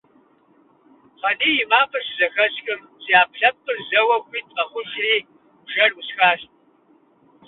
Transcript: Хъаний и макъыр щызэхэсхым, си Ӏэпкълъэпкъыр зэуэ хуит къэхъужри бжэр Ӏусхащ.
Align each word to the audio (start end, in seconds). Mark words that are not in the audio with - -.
Хъаний 1.19 1.57
и 1.63 1.65
макъыр 1.71 2.03
щызэхэсхым, 2.07 2.81
си 3.03 3.11
Ӏэпкълъэпкъыр 3.17 3.77
зэуэ 3.89 4.17
хуит 4.25 4.47
къэхъужри 4.55 5.15
бжэр 5.65 5.91
Ӏусхащ. 5.95 6.41